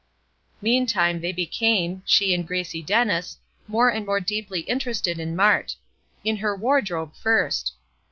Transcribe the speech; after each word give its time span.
Meantime 0.63 1.21
they 1.21 1.31
became, 1.31 2.01
she 2.07 2.33
and 2.33 2.47
Gracie 2.47 2.81
Dennis, 2.81 3.37
more 3.67 3.89
and 3.91 4.03
more 4.07 4.19
deeply 4.19 4.61
interested 4.61 5.19
in 5.19 5.35
Mart. 5.35 5.75
In 6.23 6.37
her 6.37 6.55
wardrobe 6.55 7.13
first. 7.15 7.73